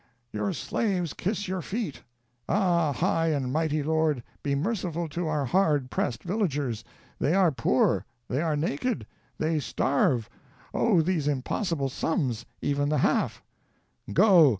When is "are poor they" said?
7.35-8.41